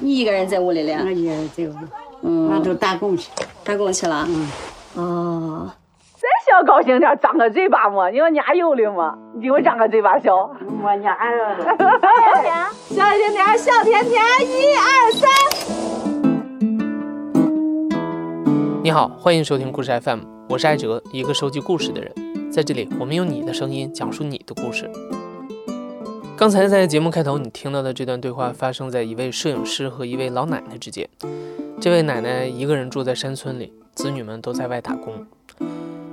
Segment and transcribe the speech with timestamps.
[0.00, 1.00] 你一个人在屋里练？
[1.00, 1.74] 我一个人在屋，
[2.22, 3.30] 嗯，俺都打工去，
[3.64, 4.26] 打工去了。
[4.28, 4.50] 嗯，
[4.94, 5.72] 哦，
[6.14, 10.36] 再小高兴点，张个嘴巴嘛，你说家有的嘛，你给我张个嘴巴笑。
[10.36, 11.64] 我家儿子。
[12.94, 15.30] 小甜甜，小甜甜，一二三。
[18.82, 20.20] 你好，欢迎收听故事 FM，
[20.50, 22.12] 我是艾哲，一个收集故事的人。
[22.52, 24.90] 在这里，我们用你的声音讲述你的故事。
[26.38, 31.08] 刚才在节目开头你听到的这段对话，发生在一位摄影师和一位老奶奶之间。
[31.80, 35.26] 这位奶奶一个人住在山村里，子女们都在外打工。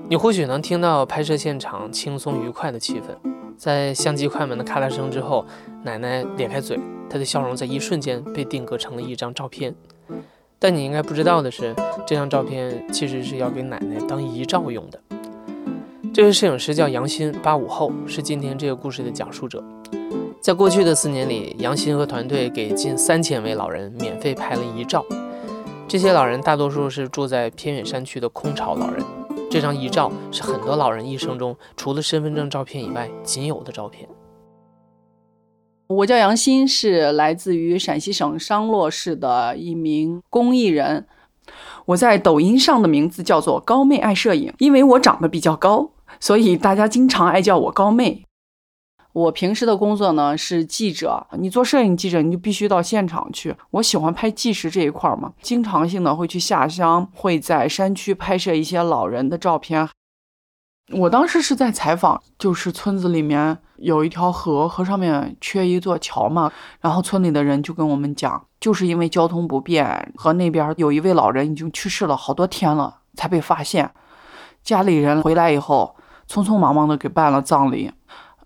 [0.10, 3.30] 你或许能听到拍摄现场轻松愉快的气氛。
[3.56, 5.46] 在相机快门的咔啦声之后，
[5.84, 9.76] 奶奶咧开嘴，她的笑容在一瞬间被定格成了一张照片。
[10.58, 11.76] 但你应该不知道的是，
[12.08, 15.00] 这张照片其实是要给奶奶当遗照用的。
[16.12, 19.64] 这位摄影师叫杨鑫，八五后，是今天这个故事的讲述者。
[20.42, 25.04] 在过去的四年里，杨鑫和团队给近三千位老人免费拍了遗照。
[25.88, 29.04] 这些老人大多数是住在偏远山区的空巢老人。
[29.50, 34.08] 这张遗照是很多老人一生中除了身份证照片以外仅有的照片。
[35.88, 41.06] 我叫杨鑫，是来自于陕西省商洛市的一名公益人。
[41.86, 48.24] 我在抖音上的名字叫做高妹爱摄影，因为我长得比较高，所以大家经常爱叫我高妹。
[49.16, 53.56] 我平时的工作呢是记者，你做摄影记者，你就必须到现场去。
[53.72, 59.88] 我喜欢拍纪实这一块儿嘛，经常性的会去下乡，会在山区拍摄一些老人的照片。
[60.92, 66.52] 我当时是在采访，就是村子里面有一条河，河上面缺一座桥嘛，
[66.82, 73.92] 然后村里的人就跟我们讲，就是因为交通不便，和那边有一位老人已经去世了好多天了才被发现，
[74.62, 75.96] 家里人回来以后，
[76.30, 77.94] 匆匆忙忙的给办了葬礼，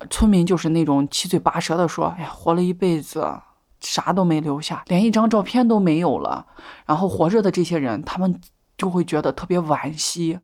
[0.10, 3.42] 村民就是那种七嘴八舌的说，哎呀，活了一辈子，
[3.80, 6.48] 啥都没留下，连一张照片都没有了，
[6.86, 8.40] 然后活着的这些人，他们
[8.78, 10.40] 就会觉得特别惋惜。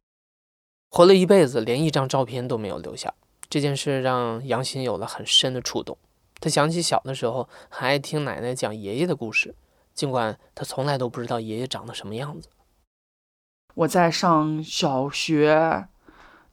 [0.89, 3.13] 活了一辈子，连一张照片都没有留下，
[3.49, 5.97] 这件事让杨鑫有了很深的触动。
[6.39, 9.55] 他想起小的时候很爱听奶奶讲爷爷的故事，
[9.93, 12.49] 尽管他从来都不知道爷爷长得什么样子。
[13.73, 15.87] 我在上小学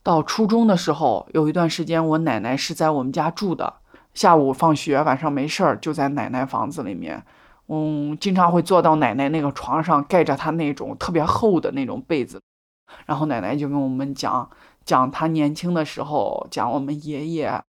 [0.02, 3.74] 到初中的时候，有一段时间我奶奶是在我们家住的，
[4.14, 7.24] 下午放学，晚上没事儿就在奶奶房子里面，
[7.68, 12.40] 嗯，经常会坐到奶奶那个床上，盖着她那种特别厚的那种被子。
[13.06, 14.50] 然后奶奶就跟我们讲
[14.84, 17.62] 讲她年轻的时候，讲我们爷爷。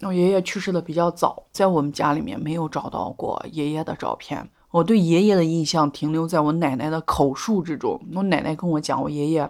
[0.00, 4.48] 我爷爷去世的比较早，在我们家里面没有找到过爷爷的照片。
[4.72, 8.00] 我对爷爷的印象停留在我奶奶的口述之中。
[8.14, 9.48] 我奶奶跟我讲，我爷爷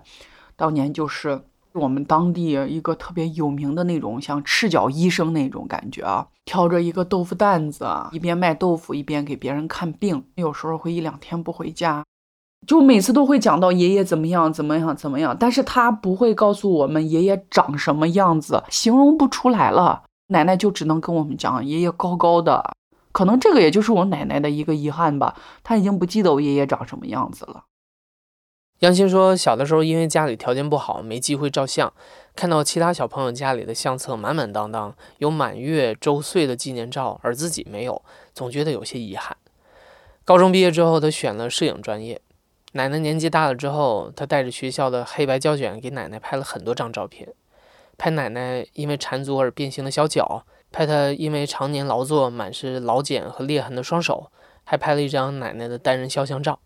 [0.54, 1.42] 当年就是
[1.74, 12.04] 我们当地一个特别有名的那种像赤脚医生那种感觉啊，挑着一个豆腐担子，一边卖豆腐一边给别人看病，有时候会一两天不回家。
[12.66, 20.04] 就每次都会讲到爷爷怎么样怎么样怎么样，但是他不会告诉我们爷爷长什么样子，形容不出来了。
[20.28, 22.76] 奶奶就只能跟我们讲爷爷高高的，
[23.10, 25.34] 可能这个也就是我奶奶的一个遗憾吧，
[25.64, 27.64] 她已经不记得我爷爷长什么样子了。
[28.82, 31.92] 杨鑫说，小的时候因为家里条件不好，没机会照相，
[32.34, 38.02] 看到其他小朋友家里的相册满满当当，有满月、周岁的纪念照，而自己没有，
[38.34, 39.36] 总觉得有些遗憾。
[40.24, 42.20] 高中毕业之后，他选了摄影专业。
[42.72, 47.28] 奶奶年纪大了之后，他带着学校的黑白胶卷给奶奶拍了很多张照片，
[47.96, 54.32] 拍奶奶因为缠足而变形的小脚，拍她因为常年劳作满是老茧和裂痕的双手，
[54.64, 56.58] 还拍了一张奶奶的单人肖像照。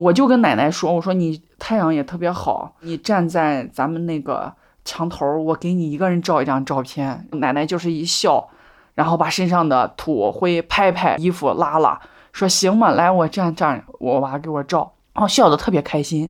[0.00, 4.50] 我就跟奶奶说：“我说你太阳也特别好，你站在咱们那个
[4.82, 8.48] 墙头，我给你一个人照一张照片。”奶奶就是一笑，
[8.94, 12.00] 然后把身上的土灰拍拍，衣服拉拉。
[12.32, 16.26] 说行嘛，来我站站，我娃给我照，然后笑得特别开心。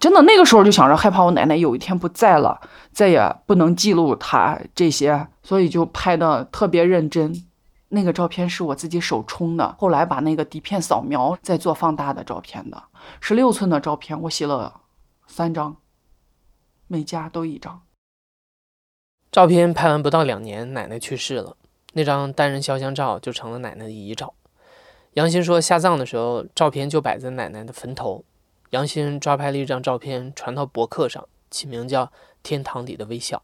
[0.00, 2.58] 真的那个时候就想着害怕我奶奶有一天不在了，
[2.92, 7.45] 再也不能记录她这些，所以就拍的特别认真。
[7.88, 12.84] 那个照片是我自己手冲的，后来把那个底片扫描再做放大的照片的，
[13.20, 14.80] 十六寸的照片我洗了
[15.26, 15.76] 三张，
[16.88, 17.82] 每家都一张。
[19.30, 21.56] 照片拍完不到两年，奶奶去世了，
[21.92, 24.34] 那张单人肖像照就成了奶奶的遗照。
[25.12, 28.24] 杨鑫说，下葬的时候，照片就摆在奶奶的坟头。
[28.70, 32.06] 杨鑫抓拍了一张照片，传到博客上，起名叫
[32.42, 33.38] 《天堂里的微笑》。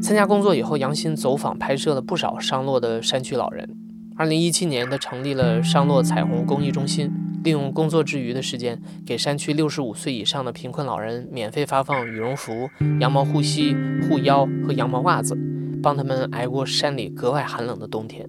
[0.00, 3.68] 参加工作以后，杨鑫走访拍摄了不少商洛的山区老人。
[4.16, 7.12] 二零一七年，他成立了商洛彩虹公益中心，
[7.44, 12.68] 利用工作之余的时间，给山区六十五岁以上的贫困老人免费发放羽绒服、
[13.00, 13.76] 羊毛护膝、
[14.08, 15.36] 护腰和羊毛袜子。
[15.80, 18.28] 帮他们挨过山里格外寒冷的冬天。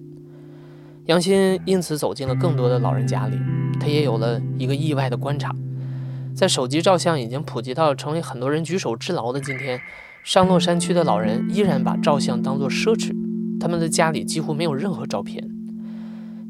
[1.06, 3.36] 杨鑫因此走进了更多的老人家里，
[3.80, 5.52] 他也有了一个意外的观察：
[6.32, 9.80] 在手机照相已经普及到成为很多人举手之劳的今天，
[10.22, 13.14] 上洛山区的老人依然把照相当作奢侈，
[13.58, 15.48] 他们的家里几乎没有任何照片。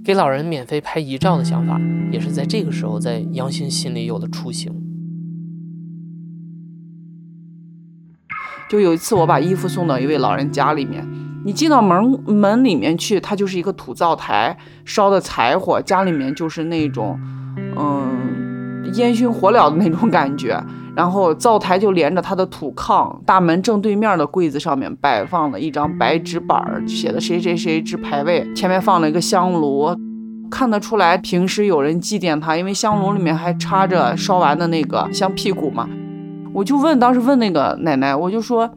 [0.03, 1.81] 给老人免费拍遗照的想法，
[2.11, 4.73] 也是在这个时候在杨鑫心里有了雏形。
[8.69, 11.07] 就有一次，我把衣服送到一位老人家里面，
[11.45, 17.19] 你进到门门里面去，它就是一个土灶台，烧的柴火，家里面就是那种，
[17.77, 20.63] 嗯，烟熏火燎的那种感觉。
[20.97, 29.97] 然后灶台就连着他的土炕，大门正对面的柜子上面摆放了一张白纸板，写的谁谁谁之牌位，前面放了一个香炉，
[30.51, 35.89] 看得出来平时有人祭奠他，因为香炉里面还插着烧完的那个香屁股嘛。
[36.53, 38.69] 我就问，当时问那个奶奶，我就说，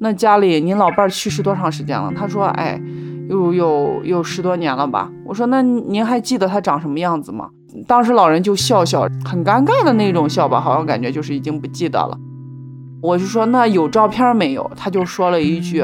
[0.00, 2.12] 那家里您老伴去世多长时间了？
[2.16, 2.80] 她说，哎，
[3.28, 5.08] 有有有十多年了吧。
[5.24, 7.48] 我说，那您还记得他长什么样子吗？
[7.86, 12.18] 当时老人就笑笑，很尴尬的那种笑吧，好像感觉就是已经不记得了。
[13.02, 14.70] 我就说，那有照片没有？
[14.76, 15.80] 他就说了一句，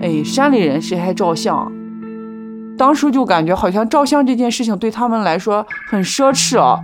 [0.00, 1.70] 哎，山里人谁还照相？
[2.78, 6.80] 当时就感觉好像照相这件事情对他们来说很奢侈啊。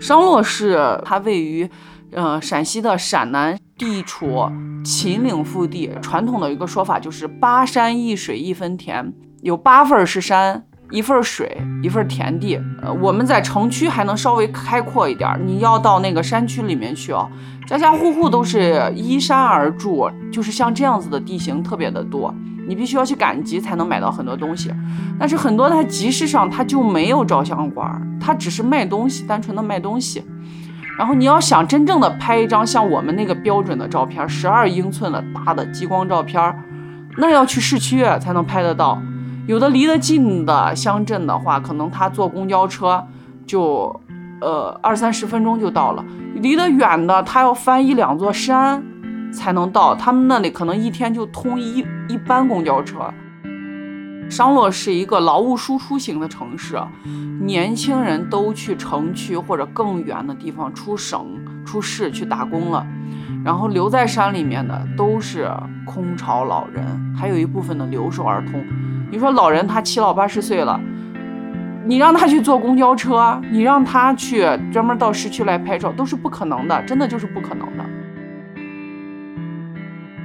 [0.00, 1.68] 商洛市，它位于，
[2.10, 4.50] 呃，陕西的陕南，地处
[4.84, 5.90] 秦岭腹地。
[6.02, 9.12] 传统的一个说法就是八山一水一分田，
[9.42, 12.60] 有八份是山，一份水，一份田地。
[12.80, 17.28] 呃，我们在城区还能稍微开阔一点，你要到那个山区里面去哦，
[17.66, 22.32] 家家户户都是依山而筑，就是像这样子的地形特别的多。
[22.68, 24.70] 你必须要去赶集才能买到很多东西，
[25.18, 30.22] 但是很多它集市上它就没有照相馆，它只是卖东西，单纯的卖东西。
[30.96, 36.54] 然后你要想真正的拍一张像我们那个标准的照片，十二英寸的大的激光照片，
[37.16, 39.00] 那要去市区才能拍得到。
[39.46, 43.06] 有的离得近的乡镇的话，可能他坐公交车
[43.46, 44.00] 就
[44.40, 46.04] 呃二三十分钟就到了；
[46.36, 48.82] 离得远的，他要翻一两座山。
[49.34, 52.98] 才能到他们那里，可能一天就通一一班公交车。
[54.28, 56.78] 商洛是一个劳务输出型的城市，
[57.40, 61.26] 年轻人都去城区或者更远的地方出省、
[61.64, 62.86] 出市去打工了，
[63.42, 65.50] 然后留在山里面的都是
[65.86, 66.84] 空巢老人，
[67.16, 68.62] 还有一部分的留守儿童。
[69.12, 70.80] 你说老人他七老八十岁了，
[71.84, 77.84] 你让他去坐公交车，你让他去专门到市区来拍照，都是不可能的，真的就是不可能的。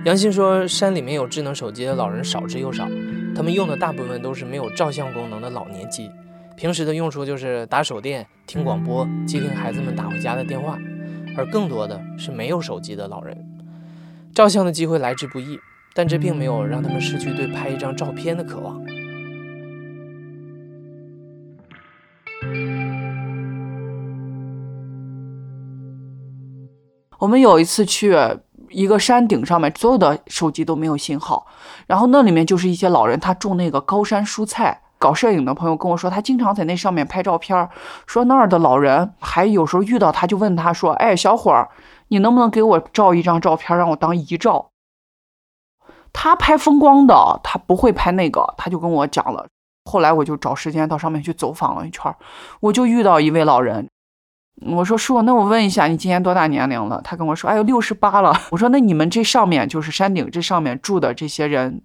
[0.06, 2.88] 杨鑫说：“山里面有智能手机的老人少之又少，
[3.36, 6.10] 他们用的大部分都是没有照相功能的老年机，
[6.56, 10.78] 平时的用处就是打手电、听广播、接听孩子们打回家的电话，
[11.36, 13.38] 而更多的是没有手机的老人。
[14.34, 15.60] 照相的机会来之不易，
[15.98, 18.80] 但这并没有让他们失去对拍一张照片的渴望。”
[27.18, 28.16] 我们有一次去。
[28.70, 31.48] 一个山顶上面，所有的手机都没有信号，
[31.88, 34.82] 然后那里面就是一些老人，他种那个高山蔬菜。
[35.00, 37.70] 搞摄影的朋友跟我说，他经常在那上面拍照片，
[38.06, 41.70] 说那儿的老人还有时候遇到他就问他说：“哎，小伙儿，
[42.10, 44.72] 你能不能给我照一张照片，让我当遗照？”
[46.12, 49.46] 他拍风光的，他不会拍那个，他就跟我讲了。
[49.86, 52.14] 后来我就找时间到上面去走访了一圈，
[52.60, 53.88] 我就遇到一位老人。
[54.66, 57.00] 我说叔，那我问一下，你今年多大年龄了？
[57.04, 58.36] 他跟我说，哎呦，六十八了。
[58.50, 61.84] 我说，那你们这上面就是山顶这上面住的这些人，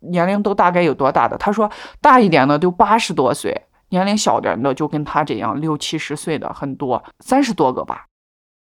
[0.00, 1.38] 年龄都大概有多大的？
[1.38, 8.06] 他说，大一点的都八十多岁，年龄小点的就跟他这样六七十岁的很多，三十多个吧。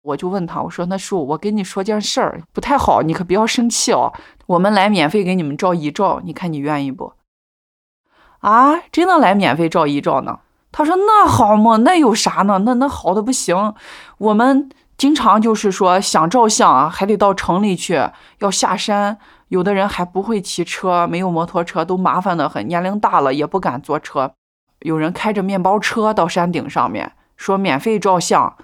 [0.06, 4.14] 我就问他，我说，那叔，我跟你说件事儿，不太好，你可不要生气哦。
[4.46, 7.14] 我们来免费给你们照遗照，你看你愿意不？
[8.42, 10.42] 啊，真的来免费照遗照呢？
[10.72, 12.60] 他说：“那好嘛，那有啥呢？
[12.60, 13.74] 那那好的不行。
[14.20, 18.00] 我们经常就是说想照相啊，还得到城里去，
[18.40, 19.18] 要下山。
[19.48, 22.68] 有的人还不会骑车，没有摩托车，都麻烦的很。
[22.68, 24.34] 年龄大了也不敢坐车。
[24.82, 28.56] 有人开着面包车到山顶上面，说免费照相，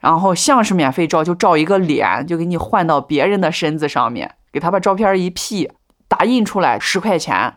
[0.00, 5.70] 然后像是免费照，就照一个脸，就给你换到别人的身子上面，给他把照片一 P，
[6.08, 7.54] 打印出来十块钱。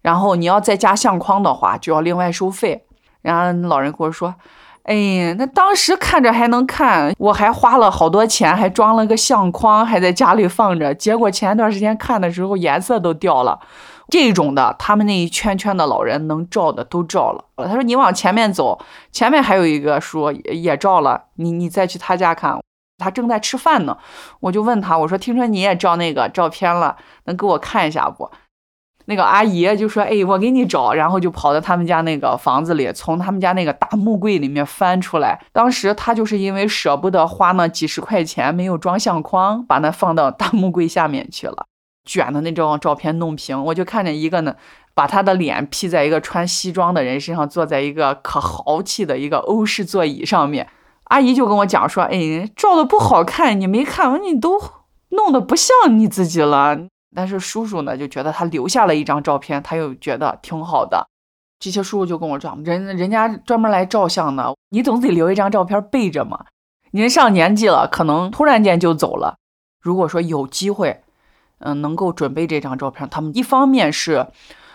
[0.00, 2.86] 然后你要再加相框的话，就要另外收费。”
[3.22, 4.34] 然后老人跟我说
[4.84, 10.94] ：“哎，那当时看着还能看，我还花了好多钱，还装了个相框，还在家里放着。
[10.94, 13.58] 结果前段时间看的时候，颜色都掉了。
[14.10, 17.44] 这种的，他们那一圈圈的老人能照的都照了。
[17.56, 18.78] 他说：你往前面走，
[19.10, 22.58] 前面还有一个说也照了，你你再去他家看。
[22.98, 23.98] 他正在吃饭呢，
[24.40, 28.30] 我就问他，我说听说你也照那个照片了，能给我看一下不？
[29.06, 35.44] 那个阿姨就说：“哎，我给你找。”然后就跑到他们家那个房子里，从他们家那个大木柜里面翻出来。
[35.52, 41.66] 当时他就是因为舍不得花那几十块钱，没有装相框，把那放到大木柜下面去了，
[42.04, 43.64] 卷的那张照片弄平。
[43.64, 44.54] 我就看见一个呢，
[44.94, 50.68] 把他的脸 P 在一个穿西装的人身上，坐在一个可豪气的一个欧式座椅上面。
[51.04, 54.58] 阿姨就跟我讲说：“哎，照的不好看，你没看，你都
[55.10, 56.78] 弄得不像你自己了。”
[57.14, 61.06] 但是叔叔呢，就觉得他留下了一张照片，他又觉得挺好的。
[61.60, 66.46] 这些叔叔就跟我讲，人人家专门来照相的，你总得留一张照片备着嘛。
[66.90, 69.36] 您上年纪了，可能突然间就走了。
[69.80, 71.03] 如果说有机会，
[71.64, 74.28] 嗯，能够准备这张照片，他们一方面是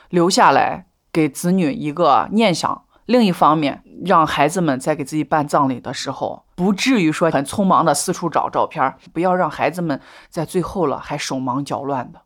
[0.09, 2.85] 留下来给子女一个念想。
[3.05, 12.21] 另一方面，让孩子们在给自己办葬礼的时候，不至于说很匆忙的四处找照片，不要让孩子们在最后了还手忙脚乱的。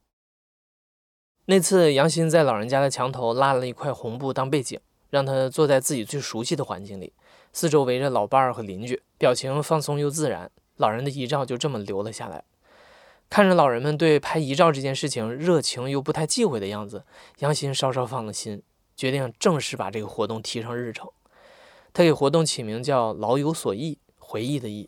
[1.45, 4.79] 那次，杨鑫在老人家的墙头拉了一块红布当背景，
[5.09, 7.13] 让他坐在自己最熟悉的环境里，
[7.51, 10.49] 四周围着老伴儿和邻居，表情放松又自然。
[10.77, 12.43] 老人的遗照就这么留了下来。
[13.33, 17.03] 看着老人们对拍遗照这件事情热情又不太忌讳的样子，
[17.39, 18.61] 杨鑫稍稍放了心。
[18.95, 21.09] 决定正式把这个活动提上日程。
[21.93, 24.87] 他给活动起名叫“老有所忆”，回忆的忆。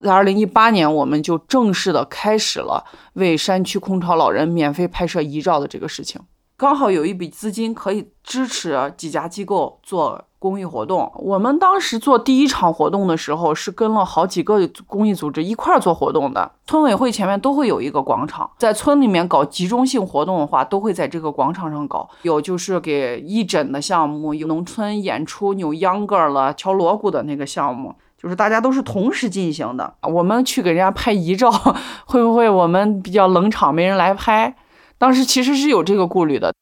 [0.00, 6.22] 在二零一八年，我们就正式的开始了为山区空巢老人免费拍摄遗照的这个事情。
[6.60, 10.26] 刚好有一笔资金可以支持几家机构做。
[10.38, 16.50] 公益活动，我们当时做第一场活动的时候，是跟了好几个公益组织一块儿做活动的。
[16.66, 22.08] 村委会前面都会有一个广场，在村里面搞集中性活动的话，都会在这个广场上搞。
[22.22, 29.92] 有就是给义诊的项目，有农村演出扭秧歌了、敲锣鼓的那个项目，就是大家都是同时进行的。
[30.00, 31.50] 我们去给人家拍遗照，
[32.08, 34.56] 会不会我们比较冷场，没人来拍？
[35.00, 36.52] 当时其实是有这个顾虑的。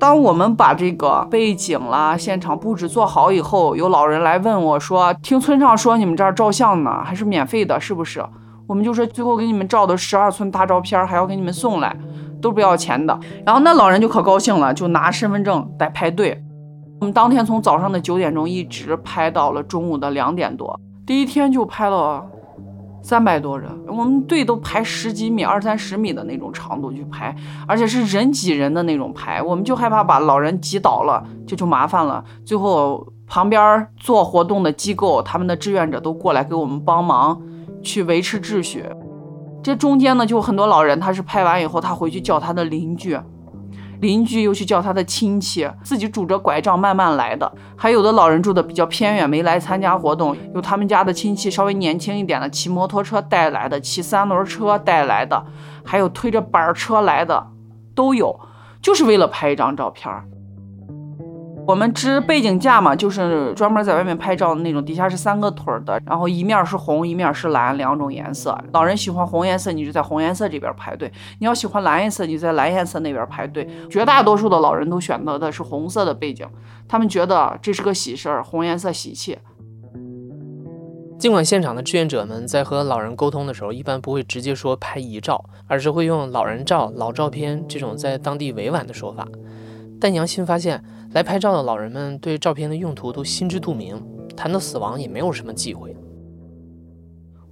[0.00, 8.24] 当我们把这个背景啦、现场布置做好以后，有老人来问我说：“听村上说你们这儿照相呢，还是免费的，是不是？”
[8.66, 11.94] 我们就说最后给你们照的十二寸大照片，还要给你们送来，
[12.40, 13.20] 都不要钱的。
[13.44, 16.42] 然后那老人就可高兴了，就拿身份证在排队。
[17.00, 22.24] 我们当天从早上的九点钟一直拍到了中午的两点多，第一天就拍了。
[23.04, 27.36] 三百多人，我们队都排十几米、二三十米的那种长度去排，
[27.68, 32.24] 而且是人挤人的那种排，我们就害怕把老人挤倒了，这就麻烦了。
[32.46, 37.38] 最后旁边做活动的机构，他们的志愿者都过来给我们帮忙，
[37.82, 38.86] 去维持秩序。
[39.62, 43.20] 这中间呢，就很多老人，他是拍完以后，他回去叫他的邻居。
[44.04, 55.42] 邻居又去叫他的亲戚，自己拄着拐杖慢慢来的，还有的老人住的比较偏远，没来参加活动，有他们家的亲戚稍微年轻一点的，骑摩托车带来的，骑三轮车带来的，
[55.82, 57.46] 还有推着板车来的，
[57.94, 58.38] 都有，
[58.82, 60.12] 就是为了拍一张照片。
[61.66, 68.58] 我们支背景架嘛，就是专门在外面拍照的那种，底下是三个腿儿的，然后一面是红，一面是蓝，两种颜色。
[68.72, 73.66] 老人喜欢红颜色，你就在红颜色这边排队；你要喜欢蓝颜色，你就在蓝颜色那边排队。
[73.88, 76.46] 绝大多数的老人都选择的是红色的背景，
[76.86, 79.38] 他们觉得这是个喜事儿，红颜色喜气。
[81.18, 89.26] 尽管现场的志愿者们在和老人沟通的时候，一般不会直接说拍遗照，而是会用老人照、老照片这种在当地委婉的说法，
[90.04, 90.84] 但杨鑫发现。
[91.14, 94.02] 来拍照的老人们对照片的用途都心知肚明，
[94.36, 95.96] 谈到死亡也没有什么忌讳。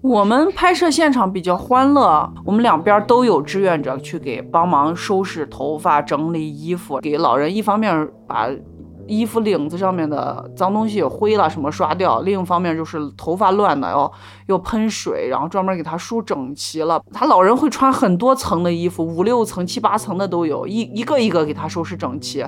[0.00, 8.50] 我们拍摄现场比较欢乐，我们两边都有志愿者去给帮忙收拾头发、整理衣服，给老人一方面把
[9.06, 14.11] 衣服领子上面的脏东西、灰了什么刷掉，另一方面就是头发乱的要
[14.47, 17.02] 要喷水，然后专门给他梳整齐了。
[17.12, 22.44] 他老人会穿很多层的衣服，五六层、七八层的都有，一一个一个给他收拾整齐。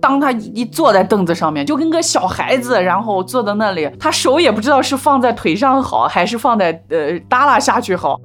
[0.00, 8.20] 当他一坐在凳子上面，就跟个小孩子，然后坐在那里，他手也不知道是放在腿上好，还是放在呃耷拉下去好。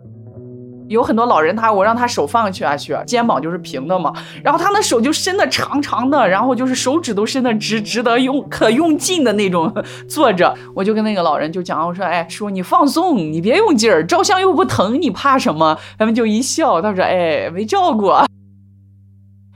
[0.91, 9.73] 有很多老人，他我让他手放下去，肩膀就是平的嘛，然后他那手就伸的长长的，然后就是手指都伸的直直的，用可用劲的那种
[10.07, 10.53] 坐着。
[10.75, 15.77] 我就跟那个老人就讲，我说，哎，叔，你放松，你别用劲儿，照相又不疼，你怕什么？
[15.97, 18.25] 他们就一笑，他说，哎，没照过。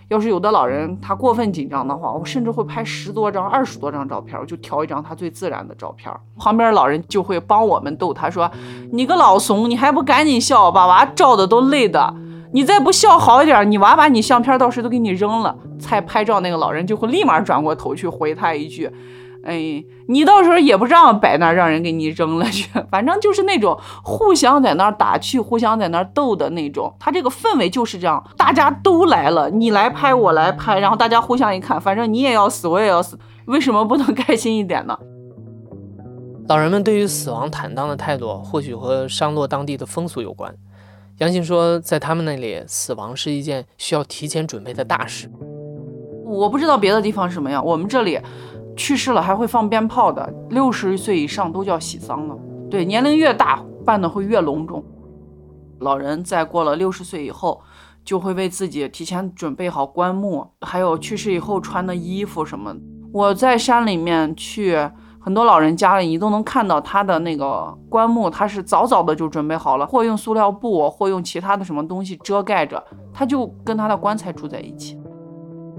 [0.08, 6.14] 要是有的老人他过分紧张的话，我甚至会拍十多张、二十多张照片，我就调一张他最自然的照片。
[6.38, 8.50] 旁边老人就会帮我们逗他说
[8.94, 12.14] ：“你个老怂，你还不赶紧笑，把娃照的都累的。
[12.54, 18.90] 你再不笑好一点，你娃把你相片到时都给你扔了。”才拍照那个老人就会立马转过头去回他一句
[19.46, 22.68] ：“哎，你到时候也不让摆那儿，让人给你扔了去。
[22.92, 26.94] 反正就是那种互相在那儿打趣，互相在那儿逗的那种。
[27.00, 34.98] 他这个氛围就是这样，大家都来了，你来拍，我来拍，然后大家互相一看，反正你也要死，我也要死，为什么不能开心一点呢？
[36.48, 40.54] 老人们对于死亡坦荡的态度，或许和商洛当地的风俗有关。
[41.20, 45.32] 杨信说，在他们那里，死亡是一件需要提前准备的大事。
[46.25, 48.20] 我不知道别的地方什么样，我们这里
[48.75, 52.38] 去世了还会放鞭炮的，六十岁以上都叫喜丧了。
[52.70, 54.84] 对，年龄越大办的会越隆重。
[55.79, 57.62] 老人在过了六十岁以后，
[58.03, 62.75] 就会为自己提前准备好棺木，还有去世以后穿的衣服什么。
[63.12, 64.89] 我在山里面去。
[65.17, 74.96] 很多老人家里，你都能看到他的那个棺木，他是早早的就准备好了，或用塑料布，或用其他的什么东西遮盖着，他就跟他的棺材住在一起。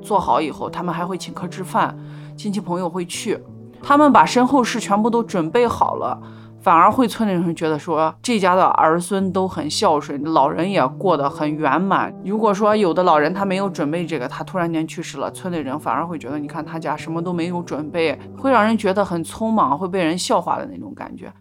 [0.07, 1.99] 做好以后，他们还会请客吃饭，
[2.37, 3.43] 亲戚朋友会去，
[3.83, 6.23] 他们把身后事全部都准备好了。
[6.61, 12.13] 反而会村里人觉得说这家的儿孙都很孝顺，老人也过得很圆满。
[12.25, 21.33] 如果说有的老人他没有准备这个，他突然间去世了，村里人反而会觉得，你看他家什么都没有准备，会让人觉得很匆忙，会被人笑话的那种感觉。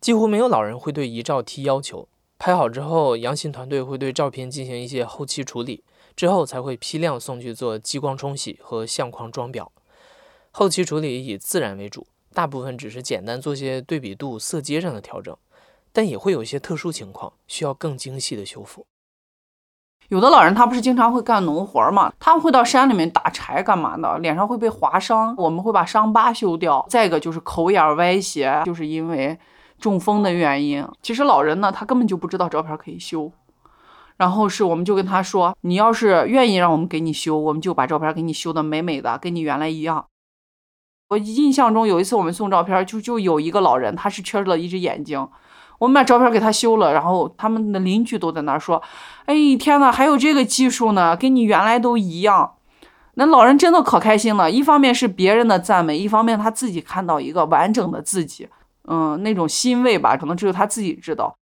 [0.00, 2.08] 几乎没有老人会对遗照提要求，
[2.40, 5.84] 拍好之后，杨鑫团队会对照片进行一些后期处理，
[6.16, 9.68] 之后才会批量送去做激光冲洗和相框装裱。
[10.50, 12.06] 后期处理以自然为主。
[12.34, 15.36] 大部分只是简单做些对比度、色阶上的调整，
[15.92, 18.86] 但也会有一些特殊情况需要更精细的修复。
[20.08, 26.84] 有的老人他不是经常会干农活嘛，他们会到山里面打柴干嘛的，脸上会被划伤，我们会把伤疤修掉。
[26.88, 29.38] 再一个就是口眼歪斜，就是因为
[29.78, 30.82] 中风的原因。
[31.02, 33.30] 其实老人呢，他根本就不知道照片可以修，
[34.22, 40.06] 然后是我们就跟他说，你要是愿意让我们给你修，我们就把照片给你修的美美的，跟你原来一样。
[41.08, 45.28] 我印象中有一次我们送照片，就就有一个老人，他是缺了一只眼睛，
[45.80, 48.80] 我们把照片给他修了，然后他们的邻居都在那说
[49.26, 52.52] ：“哎，天呐，还有这个技术呢，跟你原来都一样。”
[53.18, 58.48] 那老人真的可开心了，一方面是别人的赞美，一方面他自己看到一个完整的自己，
[58.86, 61.34] 嗯，那种欣慰吧，可能只有他自己知道。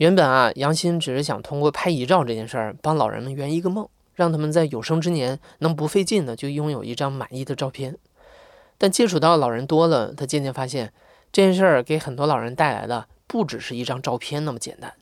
[0.00, 7.98] 原本啊，杨鑫只是想通过拍遗照这件事儿，帮老人们圆一个梦，让他们在有生之年能不费劲的就拥有一张满意的照片。
[8.78, 10.90] 但接触到老人多了，他渐渐发现
[11.30, 14.94] 这件事儿给很多老人带来的不只是一张照片那么简单。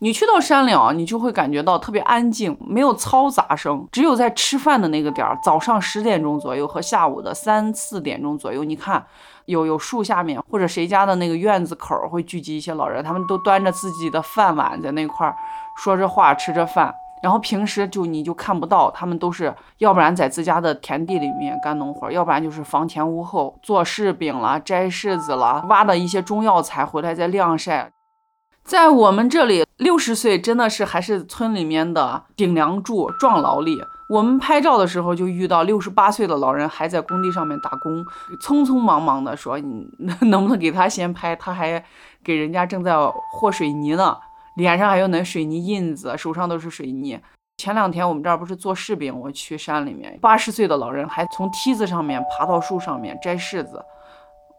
[0.00, 9.06] 你去到山里啊，你就会感觉到特别安静，没有嘈杂声，只有在吃饭的那个点儿，早上十点钟左右和下午的三四点钟左右，你看
[9.50, 15.36] 有有树下面或者谁家的那个院子口会聚集一些老人，他们都端着自己的饭碗在那块儿
[15.76, 16.94] 说着话，吃着饭。
[17.22, 27.90] 然后平时就你就看不到，他们都是要不然在自家的田地里面干农活，要不然就是房前屋后做柿饼了、摘柿子了、挖的一些中药材回来再晾晒。
[28.64, 33.82] 在我们这里，六十岁真的是还是村里面的顶梁柱、壮劳力。
[34.10, 38.04] 我们拍照的时候就遇到六十八岁的老人还在工地上面打工，
[38.42, 39.86] 匆匆忙忙的说：“你
[40.22, 41.36] 能不能给他先拍？
[41.36, 41.84] 他还
[42.24, 42.92] 给人家正在
[43.32, 44.18] 和水泥呢。”
[44.56, 47.20] 脸上还有那水泥印子，手上都是水泥。
[47.58, 53.80] 前两天我们这儿不是做柿饼，我去山里面，八十岁的老人还从梯子上面爬到树上面摘柿子。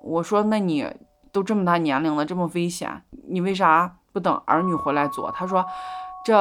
[0.01, 0.89] 我说：“那你
[1.33, 5.65] 都这么大年龄了，这么危险，你为啥不等儿女回来做？”他说
[6.23, 6.33] ：“这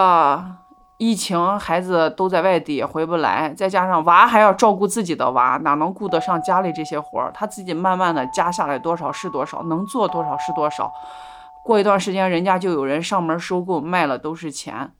[1.01, 7.33] 疫情，孩子都在外地，回不来，再加上娃还要照顾自己的娃，哪能顾得上家里这些活儿？
[7.33, 10.93] 他自己慢慢的加下来多少是多少，能做多少是多少。”
[11.65, 14.93] 过一段时间，人家就有人上门收购，卖了都是钱。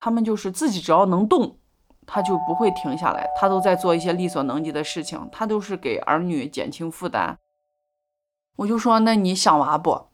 [0.00, 1.60] 他们就是自己只要能动，
[2.04, 3.28] 他就不会停下来。
[3.36, 7.38] 他都在做一些力所能及的事情，他都是给儿女减轻负担。
[8.56, 10.08] 我就说，那你想娃不？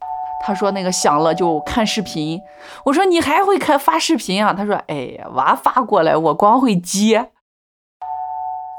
[0.45, 2.41] 他说那个响了就看视频。
[2.83, 4.53] 我说你还会看发视频啊？
[4.53, 7.31] 他说，哎呀，娃发过来，我光会接。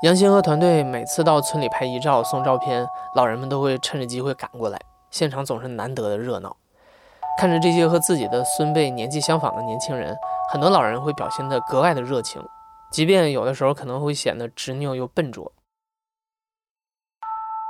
[0.02, 4.78] 杨鑫和团队每次到村里拍遗照、送照片，老人们都会趁着机会赶过来，
[5.10, 6.54] 现场总是难得的热闹。
[7.38, 10.14] 看着这些和自己的孙辈年纪相仿的年轻人，
[10.50, 12.42] 很多老人会表现得格外的热情，
[12.92, 15.50] 即便有的时候可能会显得执拗又笨拙。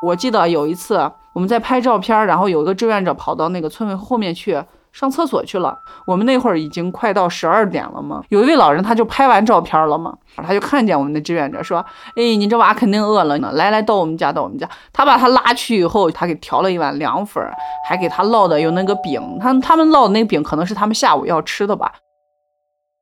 [0.02, 4.64] 我记得有一次我们在拍照片，然后有一个志愿者跑到那个村委后面去。
[4.94, 5.76] 上厕所去了。
[6.06, 8.22] 我们那会儿已经快到十二点了嘛。
[8.28, 17.44] 有一位老人，他就拍完照片了嘛，他就看见我们的志愿者说：“哎，你这娃肯定饿了呢，来来到我们家，到我们家。”他把他拉去以后，他给调了一碗凉粉，
[17.88, 19.20] 还给他烙的有那个饼。
[19.40, 21.94] 他他们烙的那个饼可能是他们下午要吃的吧。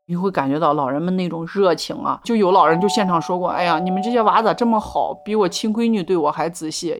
[0.06, 2.18] 你会感觉到老人们那种热情啊。
[2.24, 6.98] 就有老人就现场说过：“哎呀，你们这些娃咋这么好，比我亲闺女对我还仔细。”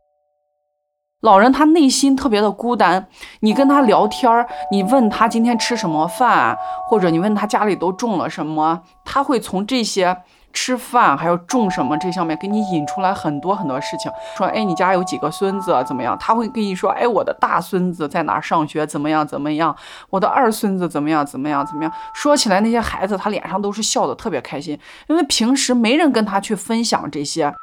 [1.23, 3.07] 老人他内心特别的孤单，
[3.41, 6.59] 你跟他聊天儿，你问他今天吃什么饭，
[6.89, 10.17] 或者你问他家里都种了什么，他会从这些
[10.53, 14.11] 吃饭还有种什么这上面给你引出来很多很多事情。
[14.37, 16.19] 说，哎，你家有几个孙子怎么样？
[16.19, 19.77] 他会跟你说，哎，我的大孙子在哪儿上学，怎么样怎么样？
[20.11, 21.93] 我的二孙子怎么样怎么样怎么样？
[22.13, 27.55] 说起来那些孩子，他脸上都是笑的特别开心，因为平时没人跟他去分享这些。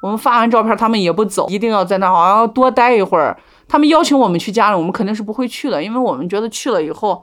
[0.00, 3.36] 我们发完照片，他们也不走，一定要在那好像要多待一会儿。
[3.68, 7.20] 他们邀请我们去家里，我们肯定是不会去的，因为我们觉得去了以后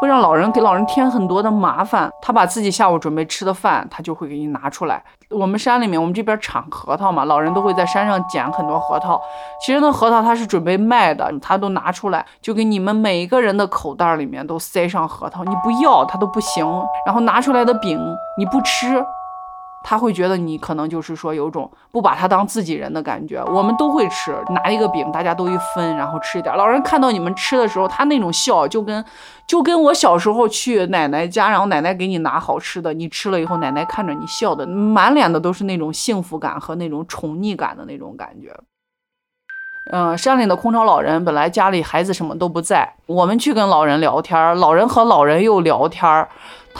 [0.00, 2.10] 会让老人给老人添很多的麻烦。
[2.20, 5.02] 他把自己下午准备吃的饭，他就会给你拿出来。
[5.30, 9.18] 我们山里面，我们这边产核桃嘛，老人都会在山上捡很多核桃。
[9.64, 15.44] 其实那核桃他是准备卖的，他都拿出来，就给你们每一个人的口袋里面都塞上核桃。
[15.44, 16.66] 你不要他都不行。
[17.06, 17.98] 然后拿出来的饼
[18.36, 19.02] 你不吃。
[19.84, 23.42] 他会觉得你可能就是说有种不把他当自己人的感觉。
[23.44, 26.54] 我们都会吃，拿一个饼，大家都一分，然后吃一点。
[26.56, 29.04] 老人看到你们吃的时候，他那种笑就跟
[29.46, 38.54] 就跟我小时候去奶奶家，然后奶奶给你拿好吃的，你吃了以后，奶奶看着你笑的满脸的都是那种幸福感和那种宠溺感的那种感觉。
[39.90, 46.28] 嗯，山里的空巢老人本来家里孩子什么都不在，我们去跟老人聊天，老人和老人又聊天。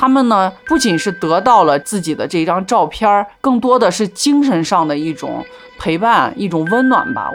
[0.00, 5.44] 他们呢，不仅是得到了自己的这张照片，更多的是精神上的一种
[5.76, 7.32] 陪伴，一种温暖吧。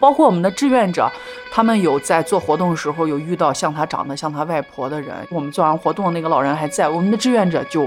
[0.00, 1.12] 包括我们的志愿者，
[1.52, 5.14] 他们有在做活动的时候有遇到像他长得像他外婆的人。
[5.30, 7.86] 我们做完活动，那个老人还在，我们的志愿者就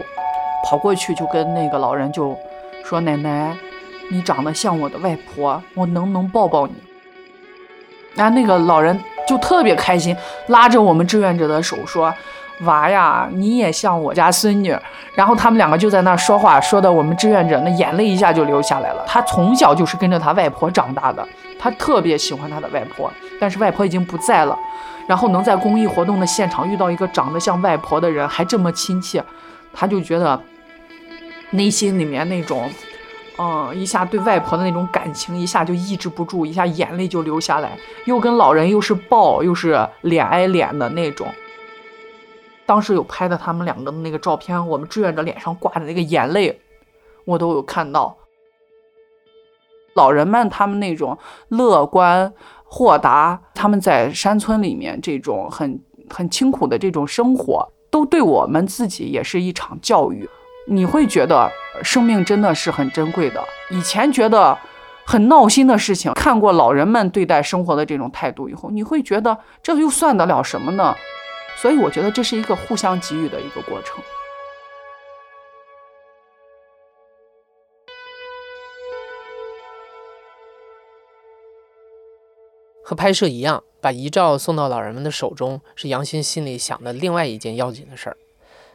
[0.63, 2.37] 跑过去，就跟那个老人就
[2.85, 3.57] 说：“奶奶，
[4.11, 6.73] 你长得像我的外婆，我能不能抱抱你？”
[8.13, 10.15] 然后那个老人就特别开心，
[10.49, 12.13] 拉着我们志愿者的手说。
[12.61, 14.75] 娃呀，你也像我家孙女。
[15.15, 19.03] 然后他们两个就在那说话，说的我们志愿者那眼泪一下就流下来了。
[19.07, 21.27] 他从小就是跟着他外婆长大的，
[21.59, 24.57] 他特别喜欢他的外婆，但是外婆已经不在了。
[25.07, 29.23] 然后能在公益活动的现场遇到一个长得像外婆的人，还这么亲切，
[29.73, 30.39] 他就觉得
[31.49, 32.69] 内心里面那种，
[33.39, 37.71] 嗯，一下对外婆的那种感情一下就抑制不住，一下眼泪就流下来，
[38.05, 41.27] 又跟老人又是抱又是脸挨脸的那种。
[42.69, 46.61] 当时有拍的他们两个的那个照片，我们志愿者脸上挂的那个眼泪，
[47.25, 48.15] 我都有看到。
[49.95, 52.31] 老人们他们那种乐观
[52.63, 60.29] 豁达，他们在山村里面这种很很清苦的这种生活，都对我们自己也是一场教育。
[60.67, 61.51] 你会觉得
[61.81, 63.43] 生命真的是很珍贵的。
[63.71, 64.55] 以前觉得
[65.07, 70.95] 很闹心的事情，看过老人们对待生活的这种态度以后，你会觉得这又算得了什么呢？
[71.61, 74.01] 所以我觉得这是一个互相给予的一个过程。
[82.81, 88.17] 和拍摄一样，把遗照送到老人们的手中，是杨鑫心里想的另外一件要紧的事儿。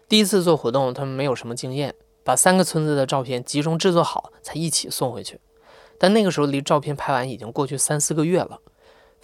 [0.07, 5.41] 第一次做活动，他们没有什么经验，把三个村子的照片集中制作好，才一起送回去。
[5.99, 8.61] 但那个时候离照片拍完已经过去三四个月了。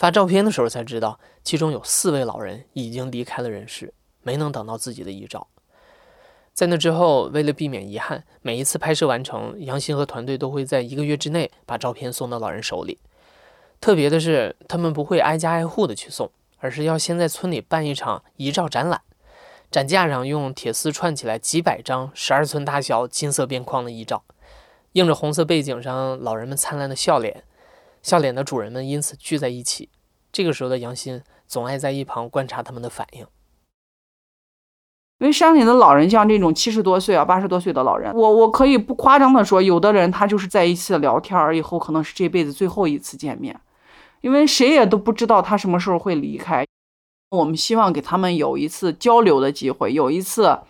[0.00, 5.48] 发照片的时候才知道，其中有四位老人已经离开了人世，没能等到自己的遗照。
[6.54, 12.98] 在那之后，为了避免遗憾，每一次拍摄完成，杨鑫和团队都会在一个月之内把照片送到老人手里。
[13.78, 19.02] 特别的是，他们不会挨家挨户的去送，而是要先在村里办一场遗照展览，
[19.70, 24.24] 展架上用铁丝串起来几百张十二寸大小、金色边框的遗照，
[24.92, 27.44] 映着红色背景上老人们灿烂的笑脸。
[28.02, 29.88] 笑脸的主人们因此聚在一起。
[30.32, 33.26] 这个时候的杨鑫总爱在一旁观察他们的反应，
[35.18, 43.60] 因为山里的老人像这种七十多岁啊、八十多岁的老人，我我可以不夸张的说，有的人他就是在一次聊天儿以后，可能是这辈子最后一次见面，
[44.20, 46.64] 因为谁也都不知道他什么时候会离开。
[47.30, 50.60] 我们希望给他们有一次交流的机会，有一次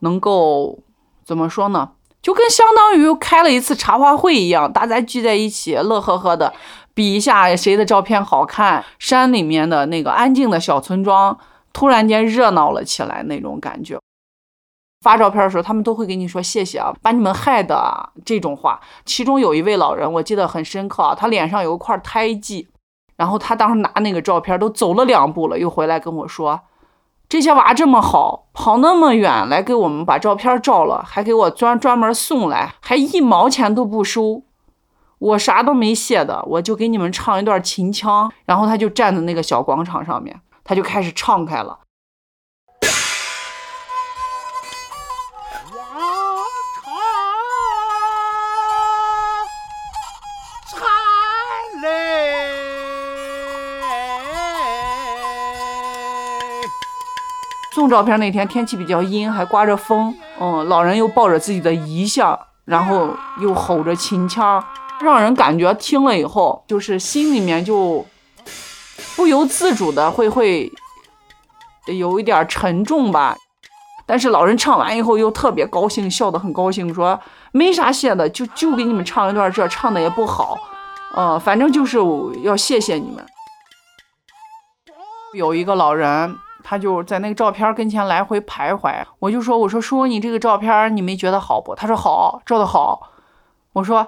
[0.00, 0.78] 能够
[1.24, 1.92] 怎么说呢？
[2.26, 6.52] 就跟相当于开了一次茶话会一样，大家聚在一起，乐呵呵的
[6.92, 8.84] 比一下谁的照片好看。
[8.98, 11.38] 山里面的那个安静的小村庄，
[11.72, 13.96] 突然间热闹了起来，那种感觉。
[15.02, 18.80] 发照片的时候，他们都会给你说谢谢啊，把你们害的这种话。
[19.04, 22.66] 其中有一位老人，我记得很深刻啊，他脸上有一块胎记，
[23.16, 26.60] 然后他当时拿那个照片都走了两步了，又回来跟我说。
[27.36, 34.42] 这些娃这么好，跑那么远来给我们把照片照了，还给我专专门送来，还一毛钱都不收，
[35.18, 41.80] 我啥都没谢的，我就给你们唱一段秦腔，然后他就站在那个小广场上面，他就开始唱开了。
[57.88, 64.64] 照片那天天气比较阴，还刮着风，嗯，老人又抱着自己的遗像，然后又吼着秦腔，
[65.00, 68.04] 让人感觉听了以后，就是心里面就
[69.16, 70.72] 不由自主的会会
[71.86, 73.36] 有一点沉重吧。
[74.08, 77.18] 但是老人唱完以后又特别高兴，笑得很高兴，说
[77.50, 80.56] 没啥谢的，就就给你们唱一段这，唱的也不好，
[81.14, 81.98] 呃，反正就是
[82.42, 83.24] 要谢谢你们。
[85.34, 86.36] 有一个老人，
[86.68, 91.72] 他就在那个照片跟前来回徘徊，我就说，我说叔，你这个照片你没觉得好不？
[91.76, 93.12] 他说好，照的好。
[93.72, 94.04] 我说，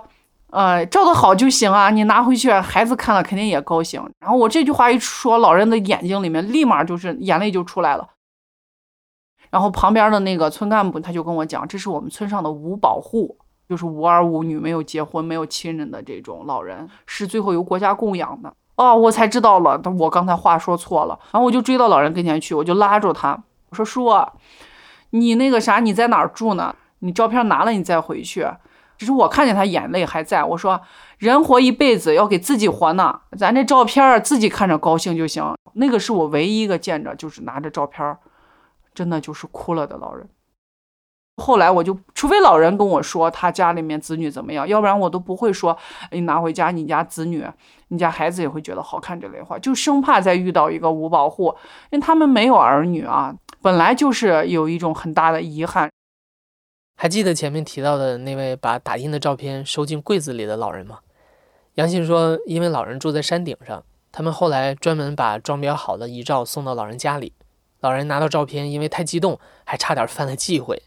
[0.50, 4.02] 呃，照的好就行啊，你拿回去，孩子看了肯定也高兴。
[4.18, 8.08] 然后我这句话一说，老人的眼睛里面立马就是眼泪就出来了。
[9.50, 18.52] 然后旁边的那个村干部他就跟我讲，这是我们村上的五保户，就是无儿无女、没有结婚、没有亲人的这种老人，是最后由国家供养的。
[18.78, 21.18] 哦，我才知道了，我刚才话说错了。
[21.32, 23.36] 然后我就追到老人跟前去，我就拉住他，
[23.70, 24.08] 我说：“叔，
[25.10, 26.74] 你那个啥，你在哪儿住呢？
[27.00, 28.46] 你照片拿了，你再回去。”
[28.96, 30.80] 只是我看见他眼泪还在，我说
[31.18, 38.16] ：“人活一辈子要给自己活呢，咱这照片自己看着高兴就行。”那个是我唯一一个见着就是拿着照片，
[38.94, 40.28] 真的就是哭了的老人。
[41.38, 45.76] 后来我就，除非老人跟我说他家里面子女怎么样，要不然我都不会说
[46.10, 47.46] 你拿回家，你家子女，
[47.88, 51.54] 你家孩子也会觉得好看这类话，就生怕再遇到一个无保护，
[51.90, 55.88] 因为他们没有儿女啊，本来就是有一种很大的遗憾。
[56.96, 60.98] 还记得前面提到的那位把打印的照片收进柜子里的老人吗？
[61.74, 67.32] 杨信说，因为老人住在山顶上，他们后来专门把装裱好的遗照送到老人家里，
[67.78, 70.82] 老人拿到照片，因为太激动，还差点犯了忌讳。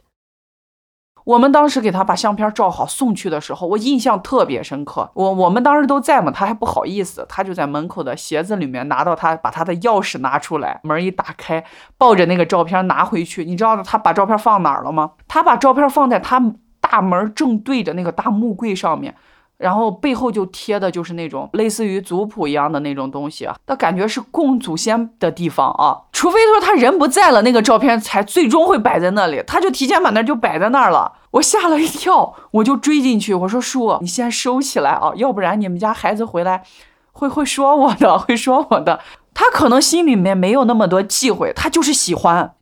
[1.23, 5.10] 我们当时给他把相片照好送去的时候，我印象特别深刻。
[5.13, 11.63] 我我们当时都在嘛，他还不好意思，他就在门口的鞋子里面拿到他把他的钥匙拿出来，门一打开，
[11.97, 13.45] 抱着那个照片拿回去。
[13.45, 15.12] 你知道他把照片放哪儿了吗？
[15.27, 16.41] 他把照片放在他
[16.79, 19.15] 大门正对着那个大木柜上面。
[19.62, 26.10] 然后背后就贴的就是那种类似于族谱一样的那种东西啊，那感觉是供祖先的地方啊。
[26.12, 31.13] 除非说他人不在了，那个照片才最终会摆在那里，他就提前把那就摆在那儿了。
[31.32, 36.63] 我吓了一跳，我就追进去，我说叔，你先收起来啊，要不然你们家孩子回来
[37.12, 39.00] 会会说我的，会说我的。
[39.34, 42.56] 他可能心里面没有那么多忌讳，他就是喜欢。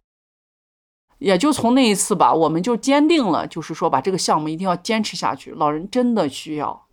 [1.18, 5.52] 也就从那一次吧，我们就坚定了，就是说把这个项目一定要坚持下去。
[5.52, 6.86] 老人真的需要。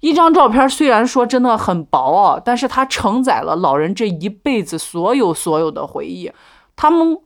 [0.00, 6.32] 一张照片虽然说真的很薄啊，但是它承载了老人这一辈子所有所有的回忆。
[6.76, 7.18] 他们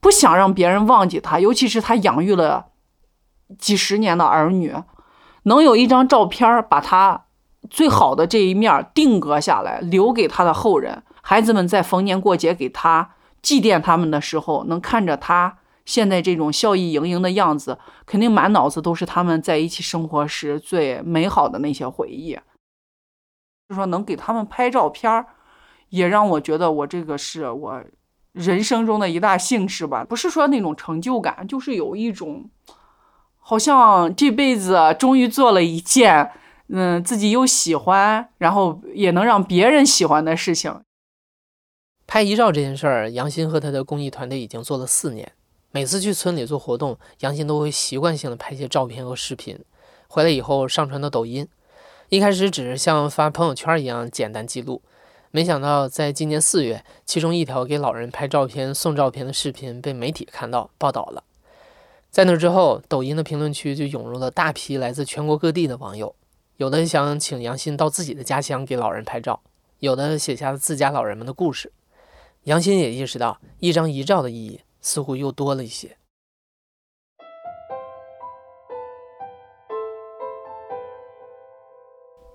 [0.00, 2.66] 不想让别人忘记他，尤其是他养育了
[3.56, 4.74] 几十年的儿女，
[5.44, 7.26] 能有一张照片把他
[7.70, 11.04] 最好的这一面定格下来，留给他的后人。
[11.20, 15.58] 孩子们在逢年过节给他祭奠他们的时候，能看着他。
[15.92, 17.76] 现在这种笑意盈盈的样子，
[18.06, 22.32] 肯定满脑子都是他们在一起生活时最美好的那些回忆。
[23.68, 25.26] 就说能给他们拍照片儿
[25.90, 27.84] 也让我觉得我这个是我
[28.32, 30.02] 人生中的一大幸事吧。
[30.02, 32.48] 不是说那种成就感，就是有一种
[33.38, 36.32] 好像这辈子终于做了一件，
[36.68, 40.80] 嗯，自己又喜欢，然后也能让别人喜欢的事情。
[42.06, 45.30] 拍遗照这件事儿，杨鑫和他的公益团队已经做了四年。
[45.74, 49.58] 每次去村里做活动，杨鑫都会习惯性的拍些照片和视频，
[50.06, 51.48] 回来以后上传到抖音。
[52.10, 54.82] 一开始只是像发朋友圈一样简单记录，
[55.30, 61.24] 没想到在今年四月，其中一条给老人拍照片、送照片的视频被媒体看到报道了。
[62.10, 66.14] 在那之后，抖音的评论区就涌入了大批来自全国各地的网友，
[66.58, 69.40] 有的想请杨鑫到自己的家乡给老人拍照，
[69.78, 71.72] 有的写下了自家老人们的故事。
[72.42, 74.60] 杨鑫也意识到一张遗照的意义。
[74.82, 75.96] 似乎又多了一些。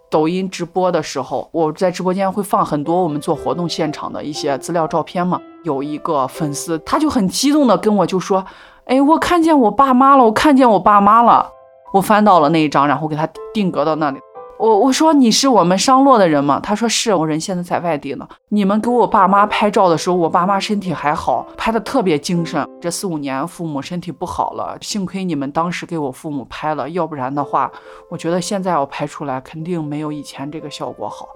[0.09, 5.39] 抖音直播的时候，我在直播间会放很多我们做活动现场的一些资料照片嘛。
[5.63, 8.43] 有一个粉丝，他就很激动的跟我就说
[8.87, 11.51] ：“哎，我看见我爸妈了，我看见我爸妈了。”
[11.93, 14.19] 我翻到了那一张，然后给他定格到那里。
[14.59, 16.59] 我我说你是我们商洛的人吗？
[16.59, 18.27] 他说是，我人现在在外地呢。
[18.49, 22.67] 你们给我爸妈拍照的时候，我爸妈身体还好，拍的特别精神。
[22.81, 27.71] 这四五年父母身体不好了，幸亏你们当时给我父母拍了，要不然的话，
[28.09, 31.29] 我觉得现在要拍出来肯定没有以前这个效果好。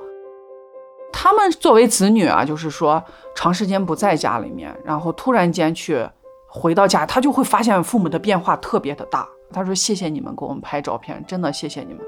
[1.14, 3.04] 他们作为子女啊，就是说
[3.36, 6.04] 长时间不在家里面，然后突然间去
[6.48, 9.28] 回到家，他就会发现父母的变化特别的大。
[9.54, 12.00] 他说谢谢你们给我们拍照片，真的谢谢你们。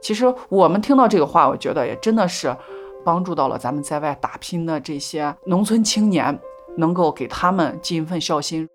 [0.00, 2.56] 其实我们听到这个话，我觉得也真的是
[3.04, 6.38] 帮助到了咱们在外打拼的这些农村青年。
[6.76, 8.66] 能够给他们尽一份孝心。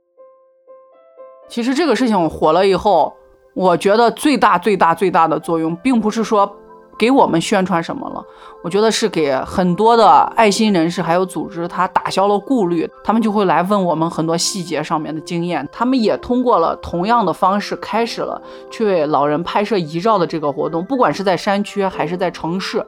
[1.47, 3.15] 其实这个事情火了以后，
[3.53, 6.55] 我觉得最大最大最大的作用，并不是说
[6.97, 8.25] 给我们宣传什么了，
[8.61, 22.85] 我觉得是给很多的爱心人士还有组织，他打消了顾虑，他们就会来问我们很多细节上面的经验，他们也通过了同样的方式开始了去为老人拍摄遗照的这个活动，不管是在山区还是在城市。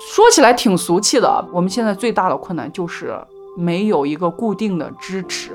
[0.00, 3.14] 说起来挺俗气的，我们现在最大的困难就是
[3.56, 5.52] 没有一个固定的支持。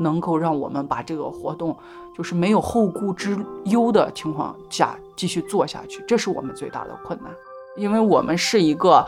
[0.00, 1.76] 能够让我们把这个活动，
[2.16, 7.30] 就是没有后顾之忧的情况下继续做下去，这是我们最大的困难。
[7.76, 9.06] 因为我们是一个，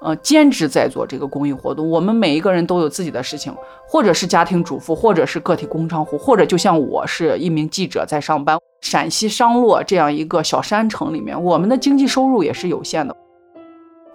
[0.00, 3.54] 呃，兼职在做这个公益活动，我们每一个人都有自己的事情，
[3.86, 8.58] 或者是家庭主妇，或者是个体工商户，或者就像我是一名记者在上班。
[8.80, 13.14] 陕西商洛这样一个小山城里面，我们的经济收入也是有限的，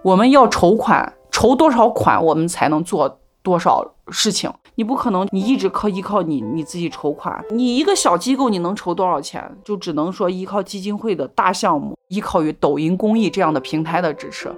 [0.01, 4.49] 我们要筹款，筹多少款，我们才能做多少事情。
[4.75, 9.55] 你不可能，你一直靠依靠你你自己筹款，你一个小机构你能筹多少钱？
[9.63, 14.53] 就只能说依靠基金会的大项目，依靠于抖音公益这样的平台的支持。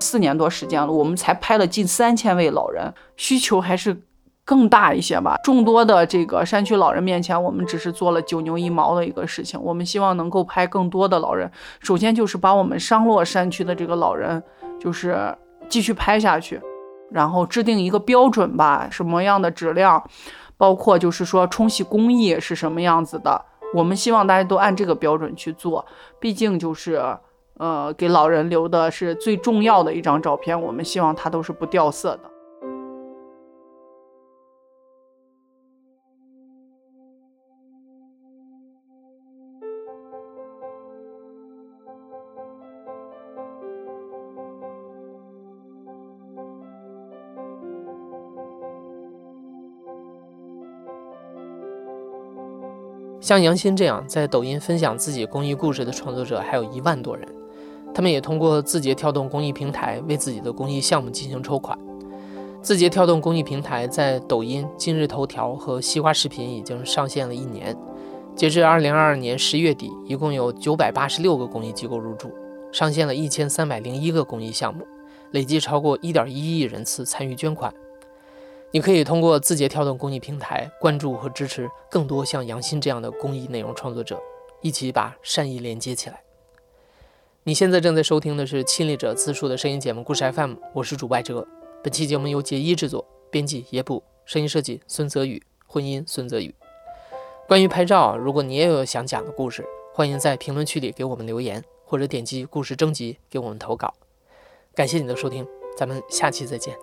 [0.00, 4.02] 四年多时间了，我们才拍了近三千位老人，需求还是
[4.44, 5.36] 更大一些吧。
[5.42, 9.60] 众多的这个山区老人面前，我们只是做了九牛一毛的一个事情。
[9.60, 14.42] 我们希望能够拍更多的老人，首先就是把我们商洛山区的这个老人，
[14.78, 15.34] 就是
[15.68, 16.60] 继续拍下去。
[17.10, 20.02] 然后制定一个标准吧，什么样的质量，
[20.56, 25.84] 包括就是说冲洗工艺是什么样子的，我们希望大家都按这个标准去做。
[26.18, 27.00] 毕竟就是，
[27.58, 32.30] 呃，给老人留的是最重要的一张照片，我们希望它都是不掉色的。
[53.24, 57.26] 像杨鑫这样在抖音分享自己公益故事的创作者还有一万多人，
[57.94, 61.78] 他们也通过字节跳动公益平台为自己的公益项目进行筹款。
[62.60, 67.74] 字节跳动公益平台在抖音、今日头条和西瓜视频已经上线了一年，
[68.36, 72.30] 截至二零二二年十月底，一共有九百八十六个公益机构入驻，
[72.72, 74.86] 上线了一千三百零一个公益项目，
[75.30, 77.72] 累计超过一点一亿人次参与捐款。
[78.74, 84.20] 你可以通过字节跳动公益平台关注和支持更多像杨鑫这样的公益内容创作者，
[84.62, 86.20] 一起把善意连接起来。
[87.44, 91.46] 你现在正在收听的是亲历者自述的声音节目《故事 FM》，我是主播哲。
[91.84, 96.52] 本期节目由杰一制作，编辑野捕，声音设计孙泽宇，混音孙泽宇。
[97.46, 103.94] 关于拍照，如果你也有想讲的故事，欢迎在评论区里给我们留言，或者点击故事征集给我们投稿。
[104.74, 105.46] 感谢你的收听，
[105.78, 106.74] 咱们下期再见。